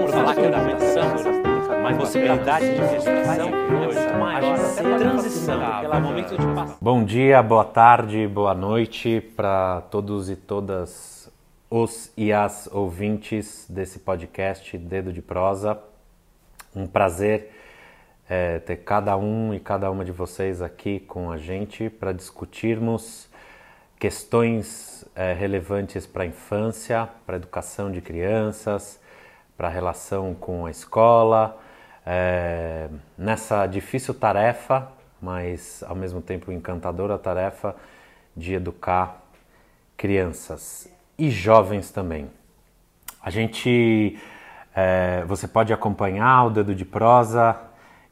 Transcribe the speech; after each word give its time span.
Vamos 0.00 0.14
falar 0.14 0.34
que 0.34 0.40
é 0.40 0.50
da 0.50 0.62
meditação, 0.62 1.82
mas 1.82 1.96
possibilidade 1.98 2.74
de 2.74 2.80
meditação 2.80 3.48
é 3.48 3.84
muito 3.84 4.18
maior. 4.18 4.54
Até 4.54 4.98
transição, 4.98 5.62
é 5.62 6.00
momento 6.00 6.38
de 6.38 6.46
passar. 6.54 6.78
Bom 6.80 7.04
dia, 7.04 7.42
boa 7.42 7.66
tarde, 7.66 8.26
boa 8.26 8.54
noite 8.54 9.20
para 9.36 9.82
todos 9.90 10.30
e 10.30 10.36
todas 10.36 11.30
os 11.68 12.10
e 12.16 12.32
as 12.32 12.66
ouvintes 12.72 13.66
desse 13.68 13.98
podcast 13.98 14.78
Dedo 14.78 15.12
de 15.12 15.20
Prosa. 15.20 15.78
Um 16.74 16.86
prazer 16.86 17.52
é, 18.26 18.58
ter 18.58 18.76
cada 18.76 19.18
um 19.18 19.52
e 19.52 19.60
cada 19.60 19.90
uma 19.90 20.02
de 20.02 20.12
vocês 20.12 20.62
aqui 20.62 21.00
com 21.00 21.30
a 21.30 21.36
gente 21.36 21.90
para 21.90 22.12
discutirmos 22.12 23.28
questões 23.98 25.04
é, 25.14 25.34
relevantes 25.34 26.06
para 26.06 26.22
a 26.22 26.26
infância, 26.26 27.06
para 27.26 27.36
a 27.36 27.38
educação 27.38 27.92
de 27.92 28.00
crianças, 28.00 28.98
para 29.60 29.68
a 29.68 29.70
relação 29.70 30.34
com 30.34 30.64
a 30.64 30.70
escola, 30.70 31.60
é, 32.06 32.88
nessa 33.18 33.66
difícil 33.66 34.14
tarefa, 34.14 34.88
mas 35.20 35.84
ao 35.86 35.94
mesmo 35.94 36.22
tempo 36.22 36.50
encantadora 36.50 37.18
tarefa 37.18 37.76
de 38.34 38.54
educar 38.54 39.20
crianças 39.98 40.88
e 41.18 41.28
jovens 41.28 41.90
também. 41.90 42.30
A 43.22 43.28
gente, 43.28 44.18
é, 44.74 45.24
você 45.26 45.46
pode 45.46 45.74
acompanhar 45.74 46.46
o 46.46 46.50
Dedo 46.50 46.74
de 46.74 46.86
Prosa 46.86 47.60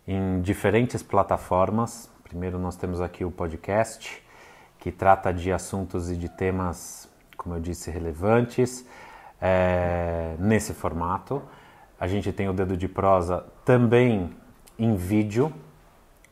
em 0.07 0.43
diferentes 0.43 1.03
plataformas. 1.03 2.11
Primeiro 2.25 2.59
nós 2.59 2.77
temos 2.77 3.01
aqui 3.01 3.25
o 3.25 3.31
podcast 3.31 4.23
que 4.79 4.93
trata 4.93 5.33
de 5.33 5.51
assuntos 5.51 6.11
e 6.11 6.17
de 6.19 6.29
temas, 6.29 7.09
como 7.39 7.55
eu 7.55 7.61
disse, 7.61 7.91
relevantes 7.91 8.85
é, 9.41 10.37
nesse 10.39 10.75
formato. 10.75 11.43
A 11.99 12.07
gente 12.07 12.33
tem 12.33 12.49
o 12.49 12.53
Dedo 12.53 12.77
de 12.77 12.89
Prosa 12.89 13.45
também 13.65 14.31
em 14.79 14.95
vídeo, 14.95 15.53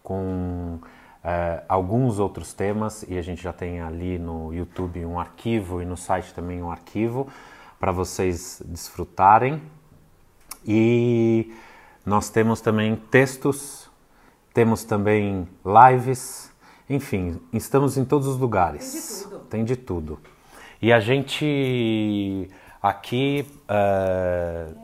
com 0.02 0.78
é, 1.24 1.62
alguns 1.68 2.18
outros 2.18 2.52
temas, 2.52 3.04
e 3.08 3.18
a 3.18 3.22
gente 3.22 3.42
já 3.42 3.52
tem 3.52 3.80
ali 3.80 4.18
no 4.18 4.54
YouTube 4.54 5.04
um 5.04 5.18
arquivo 5.18 5.82
e 5.82 5.84
no 5.84 5.96
site 5.96 6.32
também 6.32 6.62
um 6.62 6.70
arquivo 6.70 7.26
para 7.80 7.90
vocês 7.90 8.62
desfrutarem. 8.64 9.60
E 10.64 11.52
nós 12.04 12.30
temos 12.30 12.60
também 12.60 12.94
textos, 12.96 13.90
temos 14.54 14.84
também 14.84 15.48
lives, 15.64 16.52
enfim, 16.88 17.40
estamos 17.52 17.96
em 17.96 18.04
todos 18.04 18.28
os 18.28 18.38
lugares. 18.38 18.92
Tem 18.92 18.94
de 18.94 19.28
tudo. 19.28 19.44
Tem 19.48 19.64
de 19.64 19.76
tudo. 19.76 20.20
E 20.80 20.92
a 20.92 21.00
gente 21.00 22.48
aqui 22.82 23.46
uh, 23.70 24.74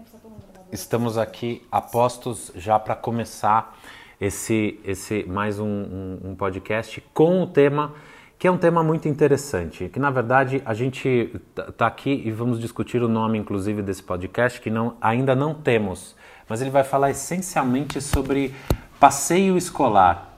estamos 0.71 1.19
aqui 1.19 1.67
apostos 1.71 2.51
já 2.55 2.79
para 2.79 2.95
começar 2.95 3.79
esse, 4.21 4.81
esse 4.84 5.25
mais 5.25 5.59
um, 5.59 5.67
um, 5.67 6.21
um, 6.25 6.34
podcast 6.34 7.03
com 7.12 7.43
o 7.43 7.47
tema 7.47 7.95
que 8.39 8.49
é 8.49 8.51
um 8.51 8.59
tema 8.59 8.83
muito 8.83 9.07
interessante, 9.07 9.89
que 9.89 10.01
na 10.01 10.11
verdade 10.11 10.61
a 10.65 10.75
gente 10.75 11.33
está 11.57 11.87
aqui 11.87 12.23
e 12.25 12.31
vamos 12.31 12.59
discutir 12.59 13.03
o 13.03 13.09
nome 13.09 13.39
inclusive 13.39 13.83
desse 13.83 14.03
podcast 14.03 14.61
que 14.61 14.71
não, 14.71 14.97
ainda 15.01 15.34
não 15.34 15.55
temos, 15.55 16.17
mas 16.49 16.61
ele 16.61 16.71
vai 16.71 16.83
falar 16.83 17.11
essencialmente 17.11 18.01
sobre 18.01 18.55
passeio 18.99 19.56
escolar. 19.56 20.37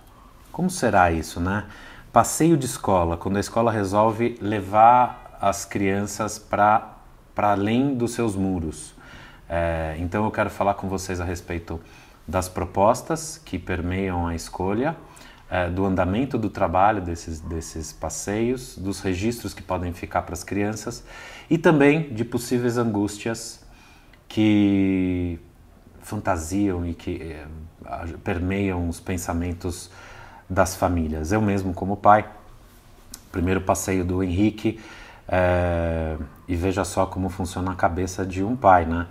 Como 0.52 0.68
será 0.68 1.10
isso, 1.10 1.40
né? 1.40 1.64
Passeio 2.12 2.56
de 2.56 2.66
escola, 2.66 3.16
quando 3.16 3.38
a 3.38 3.40
escola 3.40 3.72
resolve 3.72 4.36
levar 4.40 5.36
as 5.40 5.64
crianças 5.64 6.38
para 6.38 6.93
além 7.36 7.94
dos 7.94 8.12
seus 8.12 8.36
muros. 8.36 8.94
É, 9.48 9.96
então 9.98 10.24
eu 10.24 10.30
quero 10.30 10.50
falar 10.50 10.74
com 10.74 10.88
vocês 10.88 11.20
a 11.20 11.24
respeito 11.24 11.80
das 12.26 12.48
propostas 12.48 13.40
que 13.44 13.58
permeiam 13.58 14.26
a 14.26 14.34
escolha, 14.34 14.96
é, 15.50 15.68
do 15.68 15.84
andamento 15.84 16.38
do 16.38 16.48
trabalho 16.48 17.02
desses, 17.02 17.40
desses 17.40 17.92
passeios, 17.92 18.76
dos 18.78 19.00
registros 19.00 19.52
que 19.52 19.62
podem 19.62 19.92
ficar 19.92 20.22
para 20.22 20.32
as 20.32 20.42
crianças 20.42 21.04
e 21.50 21.58
também 21.58 22.14
de 22.14 22.24
possíveis 22.24 22.78
angústias 22.78 23.62
que 24.26 25.38
fantasiam 26.00 26.86
e 26.86 26.94
que 26.94 27.22
é, 27.22 27.46
permeiam 28.22 28.88
os 28.88 29.00
pensamentos 29.00 29.90
das 30.48 30.74
famílias. 30.74 31.32
Eu 31.32 31.40
mesmo, 31.40 31.72
como 31.74 31.96
pai, 31.96 32.28
primeiro 33.30 33.60
passeio 33.60 34.04
do 34.04 34.22
Henrique, 34.22 34.80
é, 35.28 36.16
e 36.46 36.54
veja 36.54 36.84
só 36.84 37.06
como 37.06 37.28
funciona 37.28 37.72
a 37.72 37.74
cabeça 37.74 38.24
de 38.24 38.42
um 38.42 38.54
pai, 38.54 38.84
né? 38.84 39.06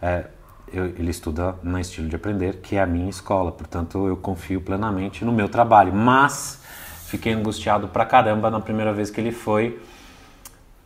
É, 0.00 0.26
eu, 0.72 0.86
ele 0.86 1.10
estuda 1.10 1.56
na 1.62 1.80
Estilo 1.80 2.08
de 2.08 2.16
Aprender, 2.16 2.56
que 2.56 2.76
é 2.76 2.82
a 2.82 2.86
minha 2.86 3.08
escola, 3.08 3.50
portanto 3.52 4.06
eu 4.06 4.16
confio 4.16 4.60
plenamente 4.60 5.24
no 5.24 5.32
meu 5.32 5.48
trabalho. 5.48 5.92
Mas 5.92 6.60
fiquei 7.06 7.32
angustiado 7.32 7.88
pra 7.88 8.04
caramba 8.04 8.50
na 8.50 8.60
primeira 8.60 8.92
vez 8.92 9.10
que 9.10 9.20
ele 9.20 9.32
foi, 9.32 9.80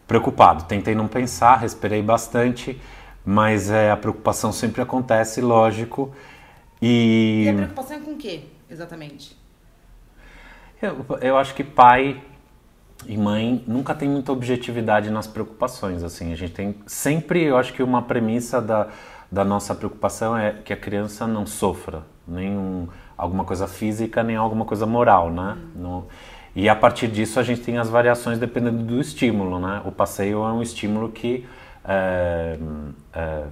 preocupado. 0.06 0.64
Tentei 0.64 0.94
não 0.94 1.08
pensar, 1.08 1.56
respirei 1.56 2.02
bastante, 2.02 2.80
mas 3.24 3.70
é, 3.70 3.90
a 3.90 3.96
preocupação 3.96 4.52
sempre 4.52 4.82
acontece, 4.82 5.40
lógico. 5.40 6.14
E, 6.80 7.44
e 7.46 7.48
a 7.48 7.54
preocupação 7.54 7.96
é 7.96 8.00
com 8.00 8.12
o 8.12 8.16
quê, 8.16 8.44
exatamente? 8.68 9.36
Eu, 10.80 11.06
eu 11.20 11.38
acho 11.38 11.54
que 11.54 11.62
pai 11.62 12.20
e 13.06 13.16
mãe 13.16 13.62
nunca 13.66 13.94
tem 13.94 14.08
muita 14.08 14.32
objetividade 14.32 15.10
nas 15.10 15.26
preocupações. 15.26 16.02
Assim, 16.02 16.32
a 16.32 16.36
gente 16.36 16.52
tem 16.52 16.74
sempre, 16.86 17.42
eu 17.42 17.56
acho 17.56 17.72
que 17.72 17.82
uma 17.82 18.02
premissa 18.02 18.60
da, 18.60 18.88
da 19.30 19.44
nossa 19.44 19.74
preocupação 19.74 20.36
é 20.36 20.52
que 20.52 20.72
a 20.72 20.76
criança 20.76 21.26
não 21.26 21.46
sofra 21.46 22.02
nem 22.26 22.50
um, 22.50 22.88
alguma 23.16 23.44
coisa 23.44 23.66
física 23.66 24.22
nem 24.22 24.36
alguma 24.36 24.64
coisa 24.64 24.86
moral, 24.86 25.30
né? 25.30 25.56
Uhum. 25.74 25.82
No, 25.82 26.06
e 26.54 26.68
a 26.68 26.76
partir 26.76 27.08
disso 27.08 27.40
a 27.40 27.42
gente 27.42 27.62
tem 27.62 27.78
as 27.78 27.88
variações 27.88 28.38
dependendo 28.38 28.82
do 28.82 29.00
estímulo, 29.00 29.58
né? 29.58 29.80
O 29.84 29.92
passeio 29.92 30.44
é 30.44 30.52
um 30.52 30.62
estímulo 30.62 31.08
que, 31.08 31.46
é, 31.84 32.58
é, 33.14 33.44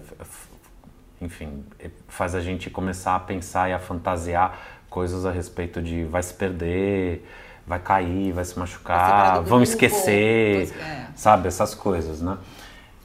enfim, 1.21 1.65
faz 2.09 2.35
a 2.35 2.41
gente 2.41 2.69
começar 2.69 3.17
a 3.17 3.21
pensar 3.21 3.71
e 3.71 3.73
a 3.73 3.79
fantasiar 3.79 4.59
coisas 4.91 5.25
a 5.25 5.31
respeito 5.31 5.81
de 5.81 6.05
vai 6.05 6.23
se 6.23 6.35
perder, 6.35 7.25
vai 7.71 7.79
cair, 7.79 8.33
vai 8.33 8.45
se 8.45 8.59
machucar, 8.59 9.43
vão 9.43 9.63
esquecer, 9.63 10.73
é. 10.77 11.07
sabe? 11.15 11.47
Essas 11.47 11.73
coisas, 11.73 12.21
né? 12.21 12.37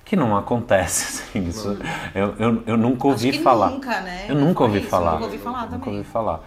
Que 0.04 0.16
não 0.16 0.36
acontece, 0.36 1.22
assim, 1.38 1.48
isso. 1.48 1.78
Eu, 2.16 2.34
eu, 2.40 2.64
eu 2.66 2.78
nunca 2.78 3.08
ouvi 3.08 3.32
falar. 3.44 3.70
Nunca, 3.70 4.02
né? 4.02 4.26
Eu 4.28 4.34
nunca 4.36 4.64
ouvi 4.64 4.80
isso, 4.80 4.90
falar. 4.90 5.12
Nunca 5.14 5.26
ouvi 5.26 5.38
falar 5.38 5.62
também. 5.66 5.78
Nunca 5.78 5.90
ouvi 5.92 6.04
falar. 6.04 6.40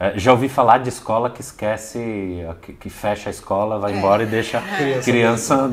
É, 0.00 0.18
já 0.18 0.32
ouvi 0.32 0.48
falar 0.48 0.78
de 0.78 0.88
escola 0.88 1.28
que 1.28 1.42
esquece, 1.42 2.42
que, 2.62 2.72
que 2.72 2.88
fecha 2.88 3.28
a 3.28 3.30
escola, 3.30 3.78
vai 3.78 3.92
é. 3.92 3.98
embora 3.98 4.22
e 4.22 4.26
deixa 4.26 4.58
a 4.58 4.62
criança, 4.76 5.02
criança 5.02 5.70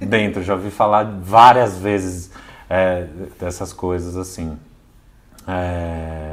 dentro. 0.00 0.42
Já 0.42 0.54
ouvi 0.54 0.70
falar 0.70 1.04
várias 1.20 1.76
vezes 1.76 2.30
é, 2.70 3.06
dessas 3.38 3.74
coisas 3.74 4.16
assim. 4.16 4.58
É, 5.46 6.27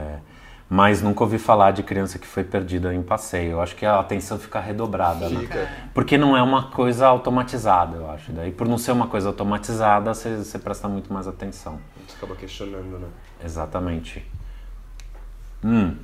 mas 0.75 1.01
nunca 1.01 1.23
ouvi 1.23 1.37
falar 1.37 1.71
de 1.71 1.83
criança 1.83 2.19
que 2.19 2.27
foi 2.27 2.43
perdida 2.43 2.93
em 2.93 3.01
passeio. 3.01 3.53
Eu 3.53 3.61
acho 3.61 3.73
que 3.77 3.85
a 3.85 3.97
atenção 3.97 4.37
fica 4.37 4.59
redobrada, 4.59 5.29
né? 5.29 5.39
fica. 5.39 5.59
né? 5.59 5.89
Porque 5.93 6.17
não 6.17 6.35
é 6.35 6.41
uma 6.41 6.63
coisa 6.63 7.07
automatizada, 7.07 7.95
eu 7.95 8.11
acho. 8.11 8.33
Daí, 8.33 8.51
por 8.51 8.67
não 8.67 8.77
ser 8.77 8.91
uma 8.91 9.07
coisa 9.07 9.29
automatizada, 9.29 10.13
você, 10.13 10.35
você 10.35 10.59
presta 10.59 10.89
muito 10.89 11.13
mais 11.13 11.29
atenção. 11.29 11.79
Você 12.05 12.17
acaba 12.17 12.35
questionando, 12.35 12.99
né? 12.99 13.07
Exatamente. 13.41 14.29
Hum. 15.63 15.95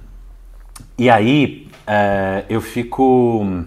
E 0.98 1.10
aí, 1.10 1.70
é, 1.86 2.46
eu 2.48 2.62
fico 2.62 3.66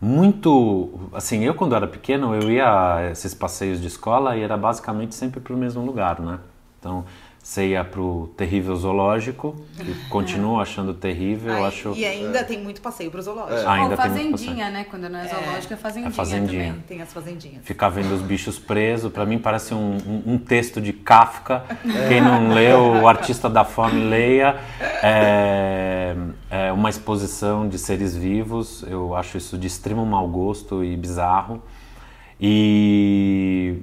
muito. 0.00 1.10
Assim, 1.12 1.44
eu 1.44 1.52
quando 1.52 1.74
era 1.74 1.86
pequeno, 1.86 2.34
eu 2.34 2.50
ia 2.50 2.94
a 2.94 3.10
esses 3.10 3.34
passeios 3.34 3.78
de 3.78 3.88
escola 3.88 4.38
e 4.38 4.40
era 4.40 4.56
basicamente 4.56 5.14
sempre 5.14 5.38
para 5.38 5.52
o 5.52 5.58
mesmo 5.58 5.84
lugar, 5.84 6.18
né? 6.18 6.38
Então 6.78 7.04
você 7.48 7.68
ia 7.68 7.82
pro 7.82 8.28
terrível 8.36 8.76
zoológico, 8.76 9.56
que 9.74 9.94
continuo 10.10 10.60
achando 10.60 10.92
terrível, 10.92 11.54
Aí, 11.54 11.64
acho... 11.64 11.94
E 11.96 12.04
ainda 12.04 12.40
é. 12.40 12.44
tem 12.44 12.62
muito 12.62 12.82
passeio 12.82 13.10
pro 13.10 13.22
zoológico. 13.22 13.54
É. 13.54 13.66
Ainda 13.66 13.92
Ou 13.92 13.96
fazendinha, 13.96 14.68
né? 14.68 14.84
Quando 14.84 15.08
não 15.08 15.18
é 15.18 15.28
zoológico, 15.28 15.72
é, 15.72 15.76
é 15.76 15.78
fazendinha, 15.78 16.08
é 16.08 16.12
fazendinha 16.12 16.66
também. 16.66 16.84
Tem 16.86 17.00
as 17.00 17.10
fazendinhas. 17.10 17.64
Ficar 17.64 17.88
vendo 17.88 18.14
os 18.14 18.20
bichos 18.20 18.58
presos, 18.58 19.10
para 19.10 19.24
mim 19.24 19.38
parece 19.38 19.72
um, 19.72 19.96
um, 19.96 20.34
um, 20.34 20.38
texto 20.38 20.78
de 20.78 20.92
Kafka. 20.92 21.64
É. 21.70 22.08
Quem 22.08 22.20
não 22.20 22.52
leu, 22.52 23.00
o 23.00 23.08
Artista 23.08 23.48
da 23.48 23.64
Fome, 23.64 23.98
leia. 24.10 24.54
É, 25.02 26.14
é 26.50 26.70
uma 26.70 26.90
exposição 26.90 27.66
de 27.66 27.78
seres 27.78 28.14
vivos, 28.14 28.84
eu 28.86 29.16
acho 29.16 29.38
isso 29.38 29.56
de 29.56 29.66
extremo 29.66 30.04
mau 30.04 30.28
gosto 30.28 30.84
e 30.84 30.94
bizarro. 30.98 31.62
E 32.38 33.78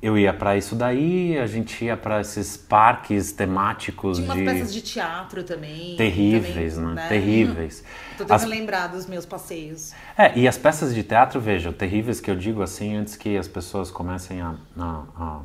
eu 0.00 0.16
ia 0.16 0.32
para 0.32 0.56
isso 0.56 0.76
daí, 0.76 1.36
a 1.38 1.46
gente 1.46 1.84
ia 1.84 1.96
para 1.96 2.20
esses 2.20 2.56
parques 2.56 3.32
temáticos 3.32 4.18
Tinha 4.18 4.28
umas 4.28 4.38
de 4.38 4.44
peças 4.44 4.72
de 4.72 4.80
teatro 4.80 5.42
também. 5.42 5.96
terríveis, 5.96 6.74
também, 6.74 6.94
né? 6.94 7.02
né? 7.02 7.08
Terríveis. 7.08 7.84
Tô 8.16 8.24
tentando 8.24 8.36
as... 8.36 8.44
lembrar 8.44 8.86
dos 8.86 9.06
meus 9.06 9.26
passeios. 9.26 9.92
É, 10.16 10.38
e 10.38 10.46
as 10.46 10.56
peças 10.56 10.94
de 10.94 11.02
teatro, 11.02 11.40
vejam, 11.40 11.72
terríveis 11.72 12.20
que 12.20 12.30
eu 12.30 12.36
digo 12.36 12.62
assim 12.62 12.96
antes 12.96 13.16
que 13.16 13.36
as 13.36 13.48
pessoas 13.48 13.90
comecem 13.90 14.40
a, 14.40 14.54
a, 14.78 15.40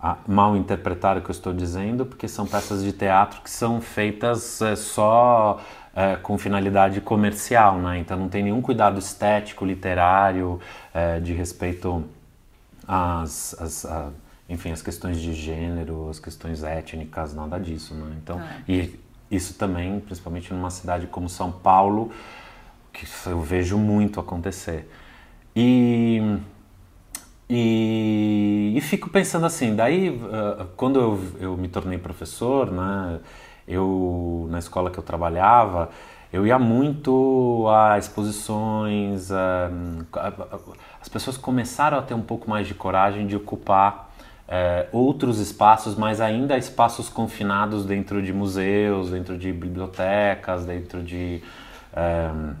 a, 0.00 0.16
mal 0.26 0.56
interpretar 0.56 1.18
o 1.18 1.20
que 1.20 1.28
eu 1.28 1.34
estou 1.34 1.52
dizendo, 1.52 2.06
porque 2.06 2.26
são 2.26 2.46
peças 2.46 2.82
de 2.82 2.92
teatro 2.92 3.42
que 3.42 3.50
são 3.50 3.78
feitas 3.82 4.62
é, 4.62 4.74
só 4.74 5.60
é, 5.94 6.16
com 6.16 6.38
finalidade 6.38 6.98
comercial, 7.02 7.76
né? 7.76 7.98
Então 7.98 8.18
não 8.18 8.30
tem 8.30 8.42
nenhum 8.42 8.62
cuidado 8.62 8.98
estético, 8.98 9.66
literário, 9.66 10.58
é, 10.94 11.20
de 11.20 11.34
respeito 11.34 12.02
às, 12.92 13.54
às 13.58 13.86
a, 13.86 14.10
enfim, 14.48 14.70
as 14.70 14.82
questões 14.82 15.18
de 15.18 15.32
gênero, 15.32 16.10
as 16.10 16.18
questões 16.18 16.62
étnicas, 16.62 17.32
nada 17.32 17.58
disso, 17.58 17.94
né? 17.94 18.14
Então, 18.22 18.38
é. 18.38 18.62
e 18.68 19.00
isso 19.30 19.54
também, 19.54 19.98
principalmente 20.00 20.52
numa 20.52 20.68
cidade 20.68 21.06
como 21.06 21.26
São 21.26 21.50
Paulo, 21.50 22.12
que 22.92 23.06
eu 23.26 23.40
vejo 23.40 23.78
muito 23.78 24.20
acontecer. 24.20 24.90
E 25.56 26.38
e, 27.48 28.72
e, 28.76 28.80
fico 28.80 29.10
pensando 29.10 29.44
assim, 29.44 29.76
daí 29.76 30.08
uh, 30.08 30.66
quando 30.74 30.98
eu, 30.98 31.20
eu, 31.38 31.56
me 31.56 31.68
tornei 31.68 31.98
professor, 31.98 32.70
né, 32.70 33.20
eu 33.68 34.46
na 34.50 34.58
escola 34.58 34.90
que 34.90 34.98
eu 34.98 35.02
trabalhava, 35.02 35.90
eu 36.32 36.46
ia 36.46 36.58
muito 36.58 37.66
a 37.68 37.98
exposições, 37.98 39.30
as 41.00 41.08
pessoas 41.08 41.36
começaram 41.36 41.98
a 41.98 42.02
ter 42.02 42.14
um 42.14 42.22
pouco 42.22 42.48
mais 42.48 42.66
de 42.66 42.74
coragem 42.74 43.26
de 43.26 43.36
ocupar 43.36 44.10
uh, 44.48 44.96
outros 44.96 45.38
espaços, 45.38 45.94
mas 45.94 46.20
ainda 46.20 46.56
espaços 46.56 47.08
confinados 47.08 47.84
dentro 47.84 48.22
de 48.22 48.32
museus, 48.32 49.10
dentro 49.10 49.36
de 49.36 49.52
bibliotecas, 49.52 50.64
dentro 50.64 51.02
de, 51.02 51.42
uh, 51.92 52.54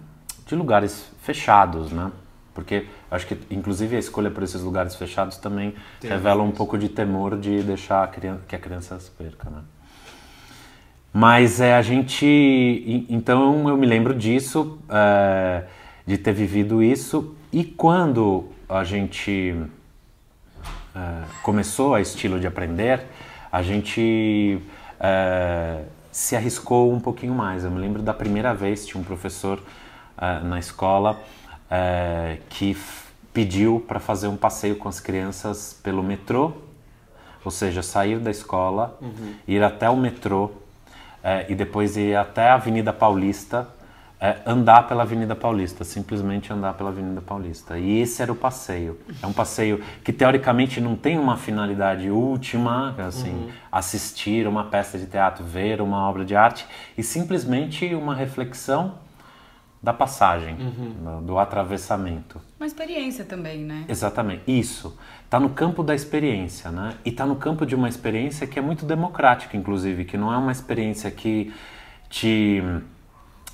de 0.46 0.54
lugares 0.54 1.10
fechados, 1.22 1.92
né? 1.92 2.12
Porque 2.54 2.86
acho 3.10 3.26
que, 3.26 3.38
inclusive, 3.50 3.96
a 3.96 3.98
escolha 3.98 4.30
por 4.30 4.42
esses 4.42 4.60
lugares 4.60 4.94
fechados 4.94 5.38
também 5.38 5.74
Tem 5.98 6.10
revela 6.10 6.42
um 6.42 6.50
pouco 6.50 6.76
de 6.76 6.90
temor 6.90 7.38
de 7.38 7.62
deixar 7.62 8.04
a 8.04 8.06
criança, 8.06 8.42
que 8.46 8.54
a 8.54 8.58
criança 8.58 9.00
se 9.00 9.10
perca, 9.10 9.48
né? 9.48 9.62
Mas 11.12 11.60
é, 11.60 11.74
a 11.74 11.82
gente. 11.82 13.06
Então 13.08 13.68
eu 13.68 13.76
me 13.76 13.86
lembro 13.86 14.14
disso, 14.14 14.78
é, 14.88 15.64
de 16.06 16.16
ter 16.16 16.32
vivido 16.32 16.82
isso, 16.82 17.34
e 17.52 17.62
quando 17.62 18.46
a 18.66 18.82
gente 18.82 19.54
é, 20.96 21.00
começou 21.42 21.94
a 21.94 22.00
estilo 22.00 22.40
de 22.40 22.46
aprender, 22.46 23.02
a 23.50 23.62
gente 23.62 24.58
é, 24.98 25.82
se 26.10 26.34
arriscou 26.34 26.90
um 26.90 26.98
pouquinho 26.98 27.34
mais. 27.34 27.62
Eu 27.62 27.70
me 27.70 27.78
lembro 27.78 28.00
da 28.00 28.14
primeira 28.14 28.54
vez, 28.54 28.86
tinha 28.86 29.00
um 29.00 29.04
professor 29.04 29.62
na 30.44 30.58
escola 30.58 31.20
que 32.50 32.76
pediu 33.32 33.82
para 33.88 33.98
fazer 33.98 34.28
um 34.28 34.36
passeio 34.36 34.76
com 34.76 34.88
as 34.88 35.00
crianças 35.00 35.76
pelo 35.82 36.02
metrô, 36.02 36.52
ou 37.44 37.50
seja, 37.50 37.82
sair 37.82 38.20
da 38.20 38.30
escola, 38.30 38.96
uhum. 39.00 39.34
ir 39.48 39.64
até 39.64 39.88
o 39.90 39.96
metrô 39.96 40.50
é, 41.22 41.46
e 41.48 41.54
depois 41.54 41.96
ir 41.96 42.16
até 42.16 42.48
a 42.48 42.54
Avenida 42.54 42.92
Paulista, 42.92 43.68
é, 44.20 44.36
andar 44.46 44.86
pela 44.86 45.02
Avenida 45.02 45.34
Paulista, 45.34 45.82
simplesmente 45.82 46.52
andar 46.52 46.74
pela 46.74 46.90
Avenida 46.90 47.20
Paulista. 47.20 47.76
E 47.76 47.98
esse 47.98 48.22
era 48.22 48.30
o 48.30 48.36
passeio. 48.36 48.96
É 49.20 49.26
um 49.26 49.32
passeio 49.32 49.82
que 50.04 50.12
teoricamente 50.12 50.80
não 50.80 50.94
tem 50.94 51.18
uma 51.18 51.36
finalidade 51.36 52.08
última, 52.08 52.94
assim, 52.98 53.32
uhum. 53.32 53.50
assistir 53.70 54.46
uma 54.46 54.64
peça 54.64 54.96
de 54.96 55.06
teatro, 55.06 55.44
ver 55.44 55.80
uma 55.80 56.08
obra 56.08 56.24
de 56.24 56.36
arte, 56.36 56.64
e 56.96 57.02
simplesmente 57.02 57.92
uma 57.96 58.14
reflexão 58.14 58.94
da 59.82 59.92
passagem, 59.92 60.54
uhum. 60.54 61.24
do 61.24 61.38
atravessamento. 61.38 62.40
Uma 62.60 62.66
experiência 62.66 63.24
também, 63.24 63.64
né? 63.64 63.84
Exatamente, 63.88 64.44
isso. 64.46 64.96
Está 65.24 65.40
no 65.40 65.50
campo 65.50 65.82
da 65.82 65.92
experiência, 65.92 66.70
né? 66.70 66.94
E 67.04 67.08
está 67.08 67.26
no 67.26 67.34
campo 67.34 67.66
de 67.66 67.74
uma 67.74 67.88
experiência 67.88 68.46
que 68.46 68.58
é 68.58 68.62
muito 68.62 68.86
democrática, 68.86 69.56
inclusive, 69.56 70.04
que 70.04 70.16
não 70.16 70.32
é 70.32 70.36
uma 70.36 70.52
experiência 70.52 71.10
que 71.10 71.52
te 72.08 72.62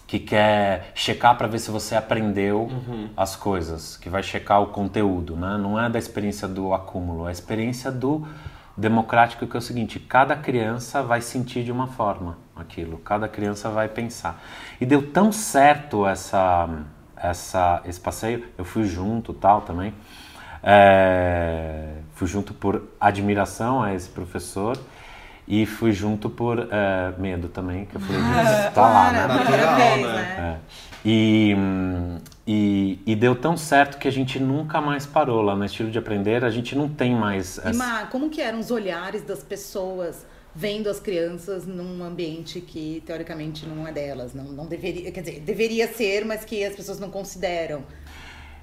que 0.07 0.19
quer 0.19 0.91
checar 0.95 1.37
para 1.37 1.47
ver 1.47 1.59
se 1.59 1.71
você 1.71 1.95
aprendeu 1.95 2.63
uhum. 2.63 3.11
as 3.15 3.37
coisas, 3.37 3.99
que 3.99 4.09
vai 4.09 4.23
checar 4.23 4.63
o 4.63 4.69
conteúdo, 4.69 5.37
né? 5.37 5.59
Não 5.59 5.79
é 5.79 5.89
da 5.89 5.99
experiência 5.99 6.49
do 6.49 6.73
acúmulo, 6.73 7.27
é 7.27 7.29
a 7.29 7.33
experiência 7.33 7.93
do 7.93 8.27
democrático 8.77 9.47
que 9.47 9.57
é 9.57 9.59
o 9.59 9.63
seguinte: 9.63 9.99
cada 9.99 10.37
criança 10.37 11.03
vai 11.03 11.21
sentir 11.21 11.63
de 11.63 11.73
uma 11.73 11.87
forma 11.89 12.39
aquilo. 12.61 12.99
Cada 12.99 13.29
criança 13.29 13.69
vai 13.71 13.89
pensar. 13.89 14.43
E 14.81 14.87
deu 14.87 15.11
tão 15.11 15.33
certo 15.33 16.07
essa, 16.07 16.69
essa, 17.17 17.83
esse 17.85 18.01
passeio, 18.01 18.45
eu 18.57 18.65
fui 18.65 18.85
junto 18.85 19.33
tal 19.33 19.63
também. 19.63 19.95
É, 20.63 21.99
fui 22.15 22.27
junto 22.27 22.53
por 22.53 22.89
admiração 23.01 23.83
a 23.83 23.95
esse 23.95 24.09
professor 24.09 24.77
e 25.47 25.65
fui 25.65 25.93
junto 25.93 26.29
por 26.29 26.69
é, 26.71 27.15
medo 27.17 27.49
também, 27.49 27.87
que 27.87 27.97
eu 27.97 28.01
falei, 28.01 28.21
ah, 28.21 28.71
tá 28.71 28.83
lá, 28.83 29.13
né? 29.13 29.27
Natural, 29.27 29.97
né? 29.97 30.21
É. 30.39 30.89
E, 31.05 31.57
e, 32.47 33.01
e, 33.07 33.17
deu 33.17 33.35
tão 33.35 33.57
certo 33.57 33.99
que 33.99 34.07
a 34.07 34.11
gente 34.13 34.39
nunca 34.39 34.81
mais 34.81 35.07
parou 35.07 35.41
lá 35.41 35.57
no 35.57 35.65
estilo 35.65 35.91
de 35.91 35.99
aprender, 35.99 36.45
a 36.45 36.51
gente 36.51 36.77
não 36.77 36.89
tem 36.89 37.15
mais... 37.15 37.57
Essa... 37.59 37.71
E, 37.71 37.77
Mar, 37.77 38.11
como 38.11 38.29
que 38.29 38.43
eram 38.43 38.59
os 38.59 38.71
olhares 38.71 39.23
das 39.23 39.43
pessoas 39.43 40.27
vendo 40.55 40.89
as 40.89 40.99
crianças 40.99 41.67
num 41.67 42.03
ambiente 42.03 42.61
que 42.61 43.03
teoricamente 43.07 43.67
não 43.67 43.87
é 43.87 43.93
delas, 43.93 44.35
não, 44.35 44.45
não 44.45 44.67
deveria, 44.67 45.11
quer 45.13 45.21
dizer, 45.21 45.41
deveria 45.41 45.87
ser, 45.89 46.25
mas 46.25 46.45
que 46.45 46.65
as 46.65 46.75
pessoas 46.75 46.99
não 46.99 47.11
consideram. 47.11 47.83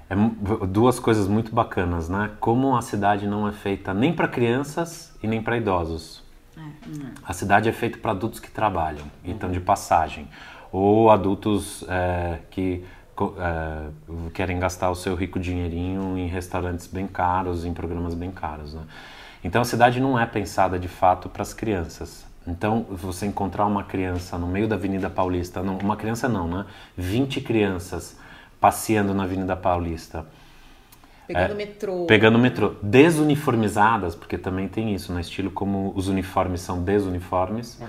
É 0.08 0.14
duas 0.66 1.00
coisas 1.00 1.26
muito 1.26 1.52
bacanas, 1.52 2.08
né? 2.08 2.30
Como 2.38 2.76
a 2.76 2.82
cidade 2.82 3.26
não 3.26 3.48
é 3.48 3.52
feita 3.52 3.92
nem 3.92 4.12
para 4.12 4.28
crianças 4.28 5.12
e 5.22 5.26
nem 5.26 5.42
para 5.42 5.56
idosos. 5.56 6.22
É, 6.56 6.60
é. 6.60 7.10
A 7.24 7.32
cidade 7.32 7.68
é 7.68 7.72
feita 7.72 7.98
para 7.98 8.12
adultos 8.12 8.38
que 8.38 8.50
trabalham, 8.50 9.02
uhum. 9.02 9.32
então 9.32 9.50
de 9.50 9.58
passagem, 9.58 10.28
ou 10.70 11.10
adultos 11.10 11.84
é, 11.88 12.38
que 12.50 12.84
é, 13.38 13.88
querem 14.32 14.58
gastar 14.58 14.90
o 14.90 14.94
seu 14.94 15.14
rico 15.14 15.40
dinheirinho 15.40 16.16
em 16.18 16.28
restaurantes 16.28 16.86
bem 16.86 17.06
caros, 17.06 17.64
em 17.64 17.72
programas 17.72 18.14
bem 18.14 18.30
caros, 18.30 18.74
né? 18.74 18.82
Então 19.46 19.62
a 19.62 19.64
cidade 19.64 20.00
não 20.00 20.18
é 20.18 20.26
pensada 20.26 20.76
de 20.76 20.88
fato 20.88 21.28
para 21.28 21.42
as 21.42 21.54
crianças. 21.54 22.26
Então, 22.44 22.84
você 22.90 23.26
encontrar 23.26 23.64
uma 23.64 23.84
criança 23.84 24.36
no 24.36 24.46
meio 24.48 24.66
da 24.66 24.74
Avenida 24.74 25.08
Paulista, 25.08 25.62
não, 25.62 25.78
uma 25.78 25.96
criança 25.96 26.28
não, 26.28 26.48
né? 26.48 26.66
20 26.96 27.40
crianças 27.42 28.16
passeando 28.60 29.14
na 29.14 29.22
Avenida 29.22 29.54
Paulista. 29.54 30.26
Pegando 31.28 31.52
é, 31.52 31.54
metrô. 31.54 32.06
Pegando 32.06 32.38
metrô. 32.40 32.74
Desuniformizadas, 32.82 34.16
porque 34.16 34.36
também 34.36 34.66
tem 34.66 34.92
isso, 34.92 35.10
no 35.10 35.16
né? 35.16 35.20
estilo 35.20 35.50
como 35.50 35.92
os 35.94 36.08
uniformes 36.08 36.60
são 36.60 36.82
desuniformes. 36.82 37.78
Uhum. 37.80 37.86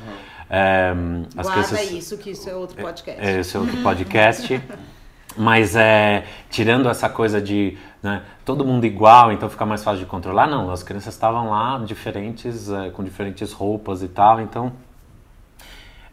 É, 0.52 0.94
as 1.36 1.48
Guarda 1.48 1.68
crianças, 1.70 1.92
isso, 1.92 2.18
que 2.20 2.30
isso 2.32 2.48
é 2.48 2.56
outro 2.56 2.80
podcast. 2.80 3.22
É, 3.22 3.40
esse 3.40 3.58
é 3.58 3.60
outro 3.60 3.82
podcast. 3.82 4.62
Mas 5.38 5.76
é, 5.76 6.26
tirando 6.50 6.90
essa 6.90 7.08
coisa 7.08 7.40
de 7.40 7.78
né, 8.02 8.24
todo 8.44 8.66
mundo 8.66 8.86
igual, 8.86 9.32
então 9.32 9.48
fica 9.50 9.66
mais 9.66 9.84
fácil 9.84 10.00
de 10.00 10.06
controlar, 10.06 10.48
não. 10.48 10.72
As 10.72 10.82
crianças 10.82 11.14
estavam 11.14 11.52
lá 11.52 11.78
diferentes, 11.86 12.70
é, 12.72 12.90
com 12.90 13.04
diferentes 13.04 13.54
roupas 13.54 14.02
e 14.02 14.08
tal, 14.08 14.42
então 14.42 14.74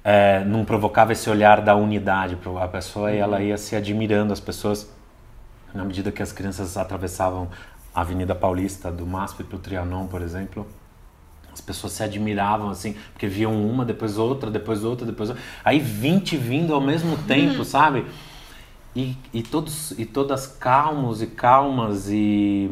é, 0.04 0.44
não 0.44 0.64
provocava 0.64 1.12
esse 1.12 1.30
olhar 1.30 1.62
da 1.62 1.74
unidade 1.74 2.36
para 2.36 2.64
a 2.64 2.68
pessoa 2.68 3.10
e 3.10 3.16
ela 3.16 3.40
ia 3.40 3.56
se 3.56 3.74
admirando 3.74 4.32
as 4.32 4.40
pessoas 4.40 4.92
na 5.72 5.84
medida 5.84 6.12
que 6.12 6.22
as 6.22 6.30
crianças 6.30 6.76
atravessavam 6.76 7.48
a 7.94 8.02
Avenida 8.02 8.34
Paulista 8.34 8.92
do 8.92 9.06
MASP 9.06 9.42
para 9.44 9.56
o 9.56 9.58
Trianon, 9.58 10.06
por 10.06 10.20
exemplo. 10.20 10.66
As 11.52 11.60
pessoas 11.60 11.92
se 11.92 12.02
admiravam 12.02 12.68
assim, 12.68 12.96
porque 13.12 13.26
viam 13.26 13.54
uma, 13.64 13.84
depois 13.84 14.18
outra, 14.18 14.50
depois 14.50 14.84
outra, 14.84 15.06
depois 15.06 15.30
outra. 15.30 15.44
Aí 15.64 15.78
20 15.78 16.36
vindo 16.36 16.74
ao 16.74 16.80
mesmo 16.80 17.16
tempo, 17.16 17.64
sabe? 17.64 18.04
E, 18.94 19.16
e, 19.32 19.42
todos, 19.42 19.92
e 19.98 20.04
todas 20.04 20.46
calmos 20.46 21.20
e 21.20 21.26
calmas 21.26 22.08
e. 22.08 22.70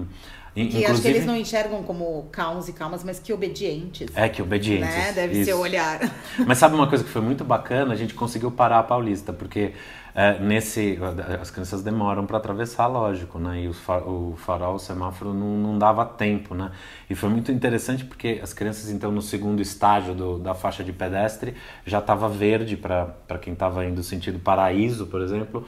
Que 0.54 0.84
acho 0.84 1.00
que 1.00 1.08
eles 1.08 1.24
não 1.24 1.34
enxergam 1.34 1.82
como 1.82 2.28
calmos 2.30 2.68
e 2.68 2.74
calmas, 2.74 3.02
mas 3.02 3.18
que 3.18 3.32
obedientes. 3.32 4.14
É, 4.14 4.28
que 4.28 4.42
obedientes. 4.42 4.86
Né? 4.86 5.12
Deve 5.12 5.38
isso. 5.38 5.44
ser 5.46 5.54
o 5.54 5.60
olhar. 5.60 5.98
Mas 6.46 6.58
sabe 6.58 6.74
uma 6.74 6.86
coisa 6.86 7.02
que 7.02 7.08
foi 7.08 7.22
muito 7.22 7.42
bacana? 7.42 7.94
A 7.94 7.96
gente 7.96 8.12
conseguiu 8.12 8.50
parar 8.50 8.80
a 8.80 8.82
Paulista, 8.82 9.32
porque 9.32 9.72
é, 10.14 10.38
nesse 10.38 10.98
as 11.40 11.50
crianças 11.50 11.82
demoram 11.82 12.26
para 12.26 12.36
atravessar, 12.36 12.86
lógico, 12.86 13.38
né? 13.38 13.62
E 13.62 13.68
o, 13.68 13.70
o 13.70 14.36
farol, 14.36 14.74
o 14.74 14.78
semáforo 14.78 15.32
não, 15.32 15.56
não, 15.56 15.78
dava 15.78 16.04
tempo, 16.04 16.54
né? 16.54 16.70
E 17.08 17.14
foi 17.14 17.30
muito 17.30 17.50
interessante 17.50 18.04
porque 18.04 18.38
as 18.42 18.52
crianças, 18.52 18.90
então, 18.90 19.10
no 19.10 19.22
segundo 19.22 19.62
estágio 19.62 20.14
do, 20.14 20.38
da 20.38 20.54
faixa 20.54 20.84
de 20.84 20.92
pedestre, 20.92 21.54
já 21.86 21.98
estava 21.98 22.28
verde 22.28 22.76
para 22.76 23.38
quem 23.40 23.54
estava 23.54 23.86
indo 23.86 24.02
sentido 24.02 24.38
paraíso, 24.38 25.06
por 25.06 25.22
exemplo. 25.22 25.66